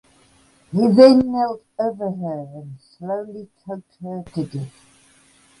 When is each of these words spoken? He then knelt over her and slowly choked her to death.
He 0.71 0.87
then 0.93 1.31
knelt 1.31 1.63
over 1.77 2.09
her 2.09 2.47
and 2.55 2.79
slowly 2.81 3.49
choked 3.63 3.97
her 4.01 4.23
to 4.33 4.45
death. 4.45 4.73